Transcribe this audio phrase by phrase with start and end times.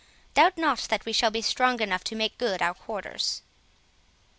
[0.33, 3.43] Doubt not that we shall be strong enough to make good our quarters."